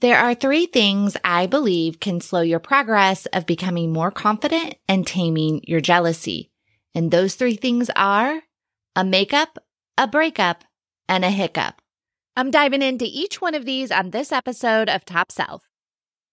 [0.00, 5.04] There are three things I believe can slow your progress of becoming more confident and
[5.04, 6.52] taming your jealousy.
[6.94, 8.42] And those three things are
[8.94, 9.58] a makeup,
[9.96, 10.62] a breakup,
[11.08, 11.82] and a hiccup.
[12.36, 15.64] I'm diving into each one of these on this episode of Top Self.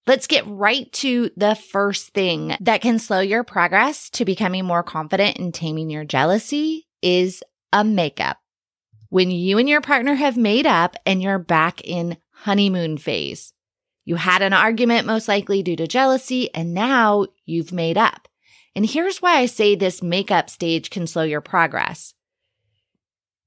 [0.06, 4.84] Let's get right to the first thing that can slow your progress to becoming more
[4.84, 7.42] confident in taming your jealousy is
[7.74, 8.38] a makeup.
[9.10, 13.54] When you and your partner have made up and you're back in honeymoon phase.
[14.06, 18.28] You had an argument, most likely due to jealousy, and now you've made up.
[18.76, 22.14] And here's why I say this makeup stage can slow your progress.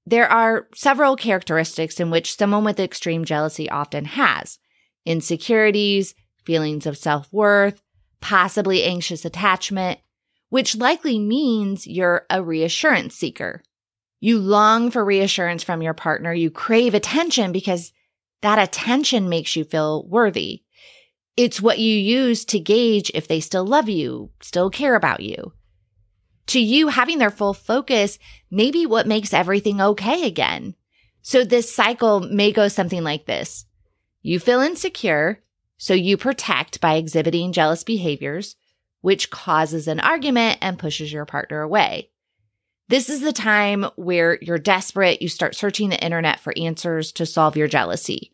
[0.05, 4.59] There are several characteristics in which someone with extreme jealousy often has
[5.05, 6.15] insecurities,
[6.45, 7.83] feelings of self worth,
[8.21, 10.01] possibly anxious attachment,
[10.49, 13.63] which likely means you're a reassurance seeker.
[14.21, 16.33] You long for reassurance from your partner.
[16.33, 17.93] You crave attention because
[18.41, 20.63] that attention makes you feel worthy.
[21.37, 25.53] It's what you use to gauge if they still love you, still care about you.
[26.49, 28.19] To you, having their full focus
[28.51, 30.75] may be what makes everything okay again.
[31.21, 33.67] So this cycle may go something like this.
[34.23, 35.43] You feel insecure,
[35.77, 38.57] so you protect by exhibiting jealous behaviors,
[39.01, 42.11] which causes an argument and pushes your partner away.
[42.89, 45.21] This is the time where you're desperate.
[45.21, 48.33] You start searching the internet for answers to solve your jealousy.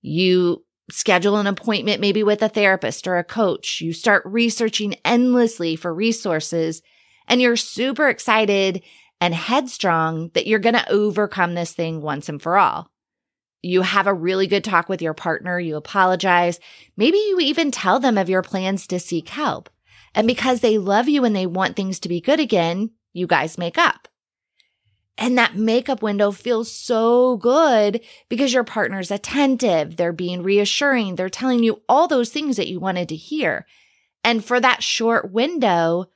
[0.00, 3.80] You schedule an appointment, maybe with a therapist or a coach.
[3.80, 6.82] You start researching endlessly for resources
[7.28, 8.82] and you're super excited
[9.20, 12.90] and headstrong that you're going to overcome this thing once and for all.
[13.62, 15.60] You have a really good talk with your partner.
[15.60, 16.58] You apologize.
[16.96, 19.68] Maybe you even tell them of your plans to seek help.
[20.14, 23.58] And because they love you and they want things to be good again, you guys
[23.58, 24.08] make up.
[25.18, 29.96] And that makeup window feels so good because your partner's attentive.
[29.96, 31.16] They're being reassuring.
[31.16, 33.66] They're telling you all those things that you wanted to hear.
[34.24, 36.06] And for that short window,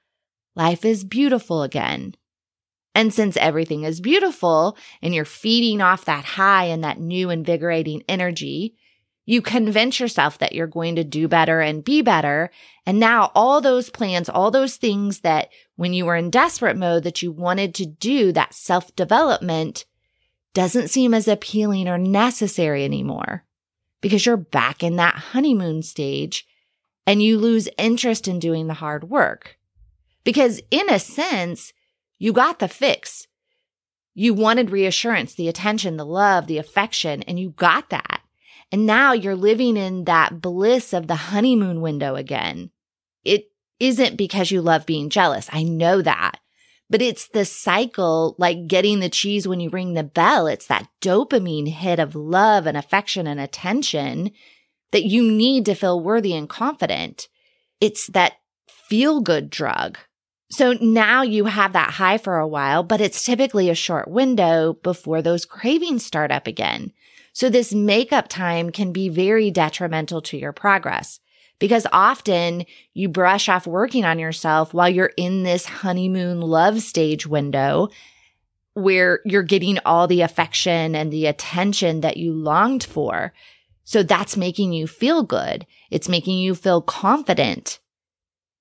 [0.56, 2.14] life is beautiful again.
[2.94, 8.04] And since everything is beautiful and you're feeding off that high and that new invigorating
[8.08, 8.76] energy,
[9.26, 12.50] you convince yourself that you're going to do better and be better.
[12.86, 17.02] And now all those plans, all those things that when you were in desperate mode
[17.02, 19.84] that you wanted to do, that self development
[20.52, 23.44] doesn't seem as appealing or necessary anymore
[24.00, 26.46] because you're back in that honeymoon stage
[27.06, 29.58] and you lose interest in doing the hard work.
[30.22, 31.72] Because in a sense,
[32.18, 33.26] you got the fix.
[34.14, 38.20] You wanted reassurance, the attention, the love, the affection, and you got that.
[38.70, 42.70] And now you're living in that bliss of the honeymoon window again.
[43.24, 45.48] It isn't because you love being jealous.
[45.52, 46.38] I know that.
[46.90, 50.46] But it's the cycle, like getting the cheese when you ring the bell.
[50.46, 54.30] It's that dopamine hit of love and affection and attention
[54.92, 57.28] that you need to feel worthy and confident.
[57.80, 58.34] It's that
[58.68, 59.98] feel good drug.
[60.50, 64.74] So now you have that high for a while, but it's typically a short window
[64.74, 66.92] before those cravings start up again.
[67.32, 71.18] So this makeup time can be very detrimental to your progress
[71.58, 77.26] because often you brush off working on yourself while you're in this honeymoon love stage
[77.26, 77.88] window
[78.74, 83.32] where you're getting all the affection and the attention that you longed for.
[83.84, 85.66] So that's making you feel good.
[85.90, 87.78] It's making you feel confident.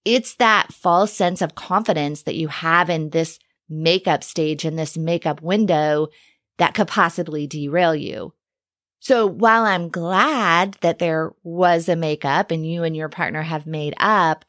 [0.05, 3.39] It's that false sense of confidence that you have in this
[3.69, 6.09] makeup stage in this makeup window
[6.57, 8.33] that could possibly derail you.
[9.03, 13.67] So while I'm glad that there was a makeup and you and your partner have
[13.67, 14.45] made up,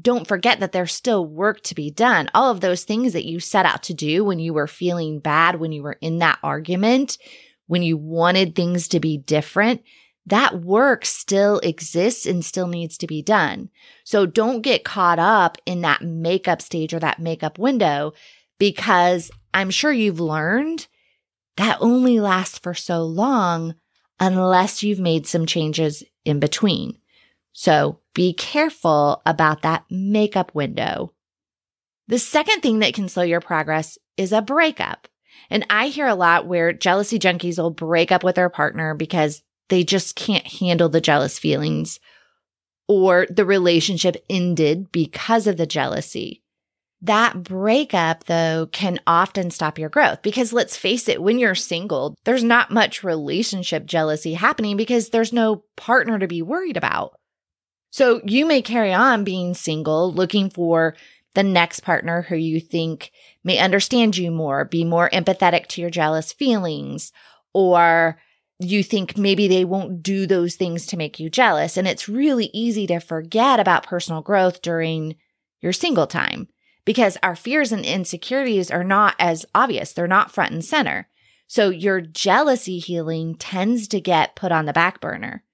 [0.00, 2.30] don't forget that there's still work to be done.
[2.32, 5.58] All of those things that you set out to do when you were feeling bad,
[5.58, 7.18] when you were in that argument,
[7.66, 9.82] when you wanted things to be different,
[10.24, 13.70] that work still exists and still needs to be done.
[14.04, 18.12] So don't get caught up in that makeup stage or that makeup window
[18.56, 20.86] because I'm sure you've learned
[21.56, 23.74] that only lasts for so long
[24.18, 26.98] unless you've made some changes in between.
[27.52, 31.12] So be careful about that makeup window.
[32.08, 35.08] The second thing that can slow your progress is a breakup.
[35.48, 39.42] And I hear a lot where jealousy junkies will break up with their partner because
[39.68, 42.00] they just can't handle the jealous feelings
[42.88, 46.42] or the relationship ended because of the jealousy.
[47.02, 52.14] That breakup, though, can often stop your growth because let's face it, when you're single,
[52.24, 57.18] there's not much relationship jealousy happening because there's no partner to be worried about.
[57.90, 60.94] So you may carry on being single, looking for
[61.34, 63.12] the next partner who you think
[63.44, 67.12] may understand you more, be more empathetic to your jealous feelings,
[67.54, 68.20] or
[68.58, 71.78] you think maybe they won't do those things to make you jealous.
[71.78, 75.16] And it's really easy to forget about personal growth during
[75.62, 76.48] your single time
[76.90, 79.92] because our fears and insecurities are not as obvious.
[79.92, 81.06] They're not front and center.
[81.46, 85.44] So your jealousy healing tends to get put on the back burner.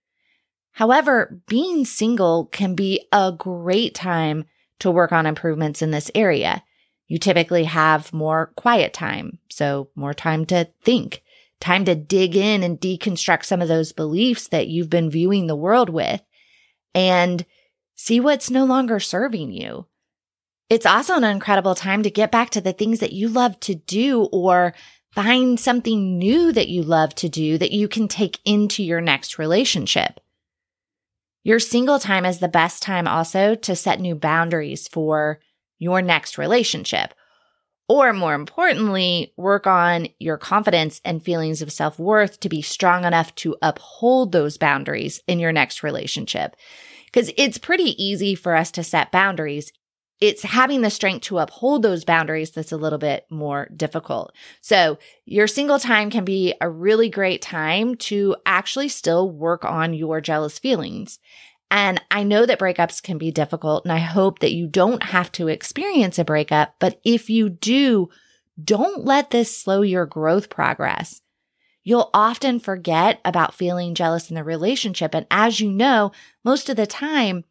[0.71, 4.47] However, being single can be a great time
[4.79, 6.65] to work on improvements in this area.
[7.07, 11.23] You typically have more quiet time, so more time to think
[11.61, 15.55] time to dig in and deconstruct some of those beliefs that you've been viewing the
[15.55, 16.23] world with
[16.95, 17.45] and
[17.95, 19.87] see what's no longer serving you.
[20.69, 23.75] It's also an incredible time to get back to the things that you love to
[23.75, 24.75] do or
[25.13, 29.39] find something new that you love to do that you can take into your next
[29.39, 30.21] relationship.
[31.45, 35.39] Your single time is the best time also to set new boundaries for
[35.79, 37.15] your next relationship
[37.89, 43.05] or more importantly, work on your confidence and feelings of self worth to be strong
[43.05, 46.57] enough to uphold those boundaries in your next relationship.
[47.07, 49.73] Because it's pretty easy for us to set boundaries.
[50.21, 54.33] It's having the strength to uphold those boundaries that's a little bit more difficult.
[54.63, 59.93] So your single time can be a really great time to actually still work on
[59.93, 61.19] your jealous feelings.
[61.71, 65.33] And I know that breakups can be difficult, and I hope that you don't have
[65.33, 66.77] to experience a breakup.
[66.79, 68.09] But if you do,
[68.63, 71.21] don't let this slow your growth progress.
[71.83, 75.15] You'll often forget about feeling jealous in the relationship.
[75.15, 76.13] And as you know,
[76.45, 77.45] most of the time,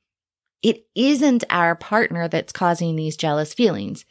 [0.62, 4.06] it isn't our partner that's causing these jealous feelings.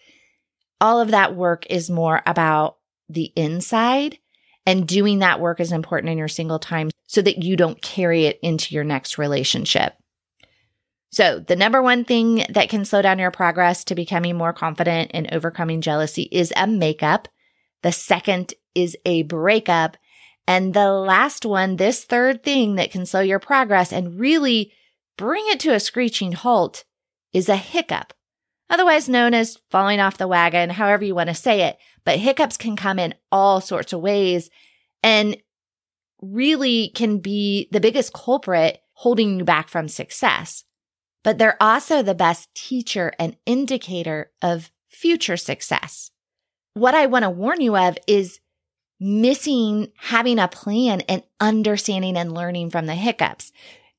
[0.81, 4.19] All of that work is more about the inside
[4.67, 8.27] and doing that work is important in your single time so that you don't carry
[8.27, 9.95] it into your next relationship.
[11.13, 15.13] So, the number one thing that can slow down your progress to becoming more confident
[15.15, 17.29] and overcoming jealousy is a makeup.
[17.83, 19.97] The second is a breakup.
[20.49, 24.73] And the last one, this third thing that can slow your progress and really
[25.17, 26.85] bring it to a screeching halt
[27.33, 28.13] is a hiccup,
[28.71, 31.79] otherwise known as falling off the wagon, however you want to say it.
[32.05, 34.51] But hiccups can come in all sorts of ways
[35.03, 35.37] and
[36.21, 40.65] really can be the biggest culprit holding you back from success.
[41.23, 46.11] But they're also the best teacher and indicator of future success.
[46.75, 48.41] What I want to warn you of is
[49.01, 53.53] missing having a plan and understanding and learning from the hiccups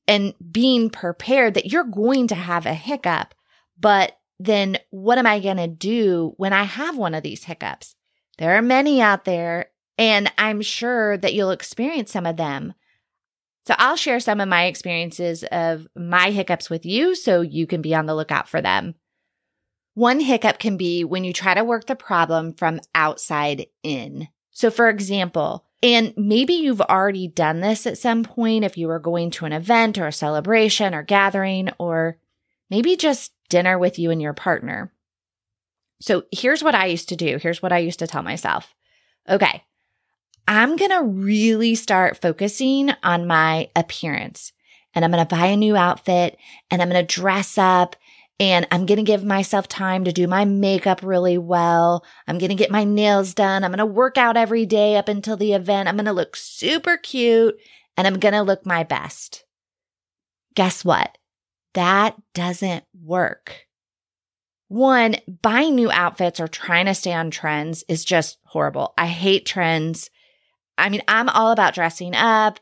[0.08, 3.34] and being prepared that you're going to have a hiccup,
[3.78, 7.94] but then what am I going to do when I have one of these hiccups?
[8.38, 12.74] There are many out there, and I'm sure that you'll experience some of them.
[13.66, 17.82] So I'll share some of my experiences of my hiccups with you so you can
[17.82, 18.94] be on the lookout for them.
[19.94, 24.28] One hiccup can be when you try to work the problem from outside in.
[24.50, 28.98] So, for example, and maybe you've already done this at some point if you were
[28.98, 32.16] going to an event or a celebration or gathering, or
[32.70, 34.92] maybe just dinner with you and your partner.
[36.00, 37.38] So here's what I used to do.
[37.38, 38.74] Here's what I used to tell myself.
[39.28, 39.62] Okay.
[40.48, 44.52] I'm going to really start focusing on my appearance
[44.94, 46.38] and I'm going to buy a new outfit
[46.70, 47.96] and I'm going to dress up
[48.38, 52.04] and I'm going to give myself time to do my makeup really well.
[52.26, 53.64] I'm going to get my nails done.
[53.64, 55.88] I'm going to work out every day up until the event.
[55.88, 57.56] I'm going to look super cute
[57.96, 59.44] and I'm going to look my best.
[60.54, 61.16] Guess what?
[61.74, 63.66] That doesn't work.
[64.68, 68.92] One, buying new outfits or trying to stay on trends is just horrible.
[68.98, 70.10] I hate trends.
[70.76, 72.58] I mean, I'm all about dressing up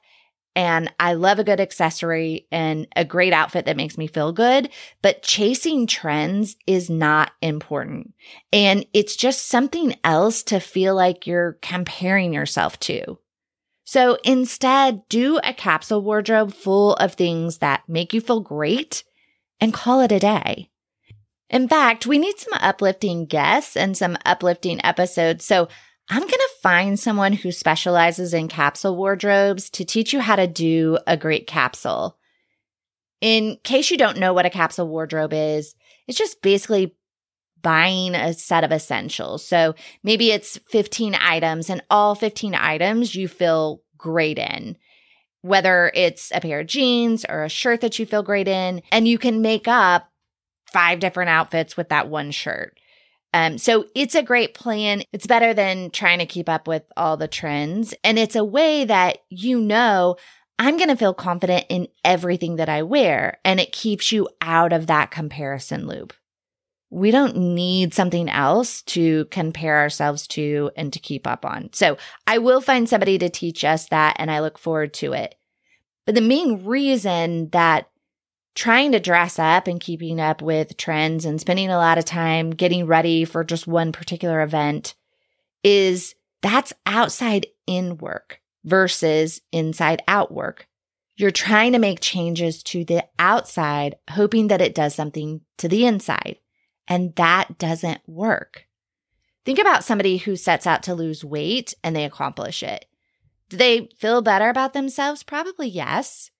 [0.57, 4.71] and I love a good accessory and a great outfit that makes me feel good,
[5.03, 8.15] but chasing trends is not important.
[8.53, 13.19] And it's just something else to feel like you're comparing yourself to.
[13.85, 19.05] So instead, do a capsule wardrobe full of things that make you feel great
[19.61, 20.71] and call it a day.
[21.51, 25.45] In fact, we need some uplifting guests and some uplifting episodes.
[25.45, 25.69] So
[26.11, 30.47] I'm going to find someone who specializes in capsule wardrobes to teach you how to
[30.47, 32.19] do a great capsule.
[33.21, 35.75] In case you don't know what a capsule wardrobe is,
[36.07, 36.95] it's just basically
[37.63, 39.45] buying a set of essentials.
[39.45, 44.77] So maybe it's 15 items and all 15 items you feel great in.
[45.41, 49.09] Whether it's a pair of jeans or a shirt that you feel great in, and
[49.09, 50.11] you can make up
[50.71, 52.79] five different outfits with that one shirt.
[53.35, 55.03] Um, so it's a great plan.
[55.13, 57.93] It's better than trying to keep up with all the trends.
[58.05, 60.17] And it's a way that you know
[60.61, 63.39] I'm going to feel confident in everything that I wear.
[63.45, 66.15] And it keeps you out of that comparison loop.
[66.95, 71.69] we don't need something else to compare ourselves to and to keep up on.
[71.73, 71.99] So
[72.29, 75.35] I will find somebody to teach us that and I look forward to it.
[76.07, 77.89] But the main reason that
[78.55, 82.51] trying to dress up and keeping up with trends and spending a lot of time
[82.51, 84.95] getting ready for just one particular event
[85.63, 90.69] is that's outside in work versus inside out work.
[91.17, 95.87] You're trying to make changes to the outside, hoping that it does something to the
[95.87, 96.39] inside.
[96.89, 98.67] And that doesn't work.
[99.45, 102.87] Think about somebody who sets out to lose weight and they accomplish it.
[103.49, 105.23] Do they feel better about themselves?
[105.23, 106.31] Probably yes.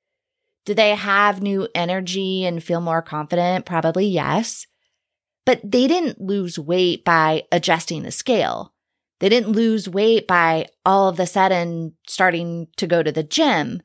[0.65, 3.67] Do they have new energy and feel more confident?
[3.67, 4.67] Probably yes.
[5.45, 8.73] But they didn't lose weight by adjusting the scale.
[9.21, 13.83] They didn't lose weight by all of a sudden starting to go to the gym.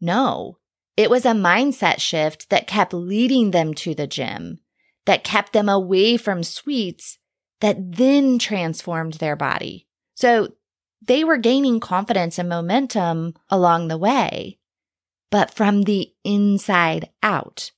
[0.00, 0.58] No,
[0.96, 4.60] it was a mindset shift that kept leading them to the gym,
[5.06, 7.18] that kept them away from sweets,
[7.60, 9.86] that then transformed their body.
[10.14, 10.54] So
[11.02, 14.58] they were gaining confidence and momentum along the way,
[15.30, 17.70] but from the inside out.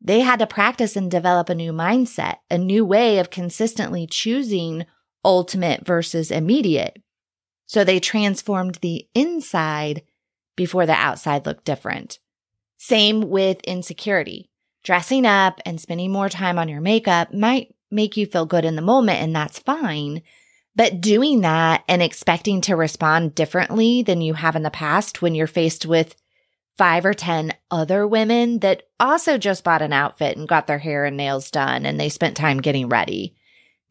[0.00, 4.84] They had to practice and develop a new mindset, a new way of consistently choosing
[5.24, 7.00] ultimate versus immediate.
[7.66, 10.02] So they transformed the inside
[10.56, 12.18] before the outside looked different.
[12.78, 14.50] Same with insecurity.
[14.82, 18.74] Dressing up and spending more time on your makeup might make you feel good in
[18.74, 20.22] the moment, and that's fine.
[20.74, 25.34] But doing that and expecting to respond differently than you have in the past when
[25.34, 26.16] you're faced with
[26.78, 31.04] five or 10 other women that also just bought an outfit and got their hair
[31.04, 33.34] and nails done and they spent time getting ready.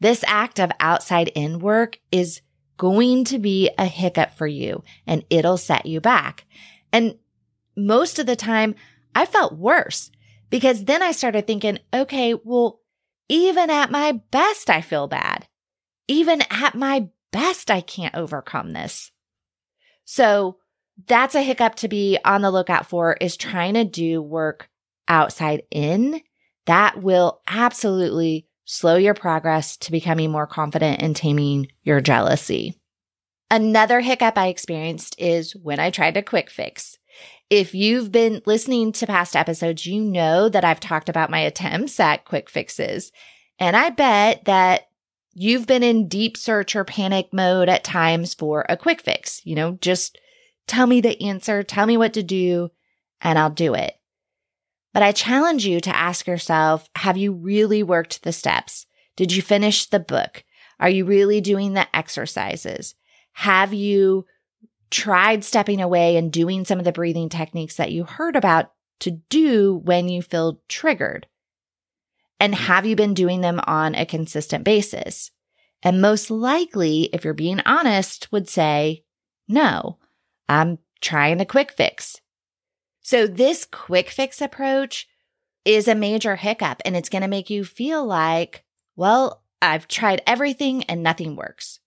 [0.00, 2.40] This act of outside in work is
[2.76, 6.44] going to be a hiccup for you and it'll set you back.
[6.92, 7.16] And
[7.76, 8.74] most of the time
[9.14, 10.10] I felt worse
[10.50, 12.80] because then I started thinking, okay, well,
[13.28, 15.46] even at my best, I feel bad.
[16.08, 19.12] Even at my best, I can't overcome this.
[20.04, 20.58] So
[21.06, 24.68] that's a hiccup to be on the lookout for is trying to do work
[25.08, 26.20] outside in.
[26.66, 32.78] That will absolutely slow your progress to becoming more confident in taming your jealousy.
[33.50, 36.96] Another hiccup I experienced is when I tried a quick fix.
[37.50, 42.00] If you've been listening to past episodes, you know that I've talked about my attempts
[42.00, 43.12] at quick fixes.
[43.58, 44.88] And I bet that
[45.34, 49.44] you've been in deep search or panic mode at times for a quick fix.
[49.44, 50.18] You know, just
[50.66, 52.70] tell me the answer, tell me what to do,
[53.20, 53.94] and I'll do it.
[54.92, 58.86] But I challenge you to ask yourself have you really worked the steps?
[59.16, 60.44] Did you finish the book?
[60.78, 62.94] Are you really doing the exercises?
[63.32, 64.26] Have you
[64.90, 69.10] tried stepping away and doing some of the breathing techniques that you heard about to
[69.10, 71.26] do when you feel triggered?
[72.38, 75.30] And have you been doing them on a consistent basis?
[75.82, 79.04] And most likely, if you're being honest, would say,
[79.48, 79.98] no,
[80.52, 82.20] I'm trying a quick fix.
[83.00, 85.08] So this quick fix approach
[85.64, 90.22] is a major hiccup and it's going to make you feel like, well, I've tried
[90.26, 91.80] everything and nothing works.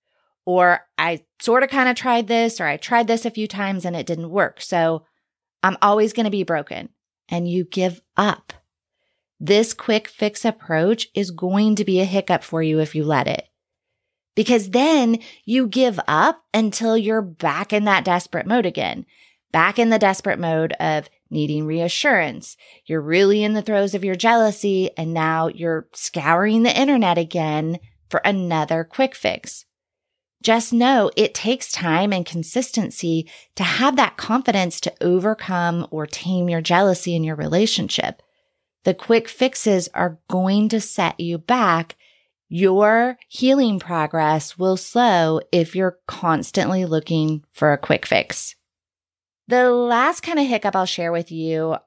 [0.46, 3.86] Or I sort of kind of tried this or I tried this a few times
[3.86, 4.62] and it didn't work.
[4.62, 5.06] So
[5.64, 6.90] I'm always going to be broken
[7.30, 8.54] and you give up.
[9.40, 13.28] This quick fix approach is going to be a hiccup for you if you let
[13.28, 13.48] it.
[14.36, 19.06] Because then you give up until you're back in that desperate mode again
[19.56, 22.58] back in the desperate mode of needing reassurance.
[22.86, 27.80] You're really in the throes of your jealousy, and now you're scouring the internet again
[28.10, 29.64] for another quick fix.
[30.44, 36.50] Just know it takes time and consistency to have that confidence to overcome or tame
[36.50, 38.22] your jealousy in your relationship.
[38.84, 41.96] The quick fixes are going to set you back.
[42.48, 48.56] Your healing progress will slow if you're constantly looking for a quick fix.
[49.48, 51.78] The last kind of hiccup I'll share with you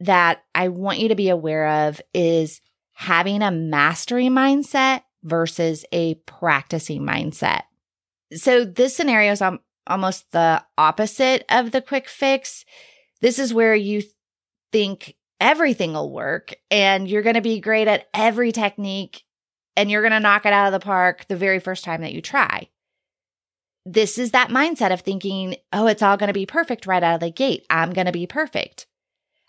[0.00, 2.60] that I want you to be aware of is
[2.92, 7.62] having a mastery mindset versus a practicing mindset.
[8.34, 9.42] So this scenario is
[9.86, 12.64] almost the opposite of the quick fix.
[13.20, 14.02] This is where you
[14.72, 19.22] think everything will work and you're going to be great at every technique
[19.76, 22.12] and you're going to knock it out of the park the very first time that
[22.12, 22.68] you try
[23.86, 27.14] this is that mindset of thinking, oh, it's all going to be perfect right out
[27.14, 27.66] of the gate.
[27.68, 28.86] I'm going to be perfect.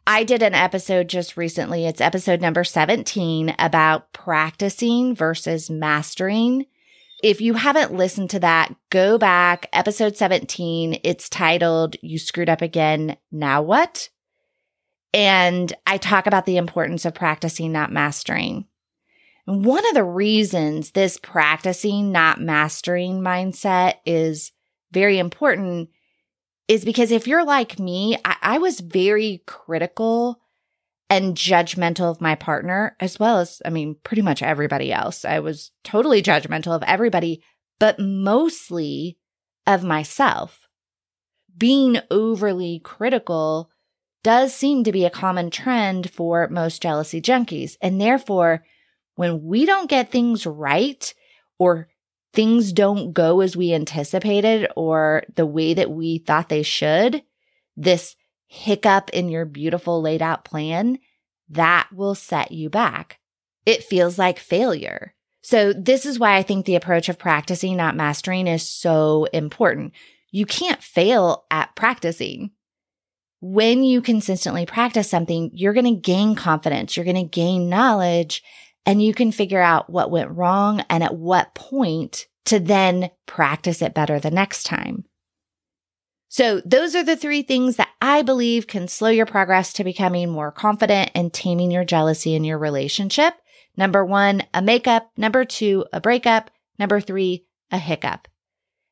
[0.08, 1.86] I did an episode just recently.
[1.86, 6.66] It's episode number 17 about practicing versus mastering.
[7.24, 9.68] If you haven't listened to that, go back.
[9.74, 11.00] Episode 17.
[11.04, 13.18] It's titled, You Screwed Up Again.
[13.32, 14.10] Now What?
[15.14, 18.66] And I talk about the importance of practicing, not mastering.
[19.48, 24.52] And one of the reasons this practicing, not mastering mindset is
[24.92, 25.90] very important
[26.68, 30.42] is because if you're like me, I, I was very critical
[31.10, 35.24] and judgmental of my partner, as well as, I mean, pretty much everybody else.
[35.24, 37.44] I was totally judgmental of everybody,
[37.80, 39.18] but mostly
[39.68, 40.68] of myself.
[41.56, 43.70] Being overly critical
[44.24, 47.78] does seem to be a common trend for most jealousy junkies.
[47.82, 48.64] And therefore,
[49.16, 51.14] when we don't get things right
[51.58, 51.88] or
[52.34, 57.24] things don't go as we anticipated or the way that we thought they should,
[57.78, 58.16] this
[58.48, 61.00] hiccup in your beautiful laid out plan,
[61.50, 63.20] that will set you back.
[63.66, 65.14] It feels like failure.
[65.42, 69.94] So this is why I think the approach of practicing, not mastering is so important.
[70.32, 72.52] You can't fail at practicing.
[73.42, 76.98] When you consistently practice something, you're going to gain confidence.
[76.98, 78.42] You're going to gain knowledge
[78.86, 83.82] and you can figure out what went wrong and at what point to then practice
[83.82, 85.06] it better the next time.
[86.28, 90.30] So those are the three things that I believe can slow your progress to becoming
[90.30, 93.34] more confident and taming your jealousy in your relationship.
[93.78, 95.12] Number one, a makeup.
[95.18, 96.52] Number two, a breakup.
[96.78, 98.28] Number three, a hiccup.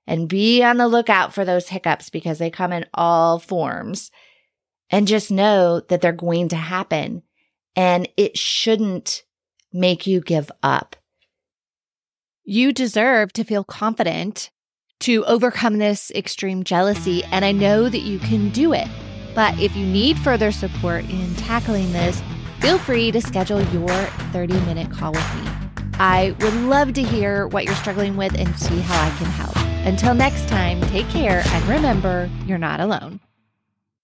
[0.08, 4.12] And be on the lookout for those hiccups because they come in all forms.
[4.90, 7.24] And just know that they're going to happen
[7.76, 9.24] and it shouldn't
[9.74, 10.96] make you give up.
[12.46, 14.52] You deserve to feel confident
[15.02, 18.88] to overcome this extreme jealousy, and I know that you can do it.
[19.36, 22.22] But if you need further support in tackling this,
[22.62, 23.90] feel free to schedule your
[24.32, 25.50] 30 minute call with me.
[25.96, 29.56] I would love to hear what you're struggling with and see how I can help.
[29.86, 33.20] Until next time, take care and remember, you're not alone.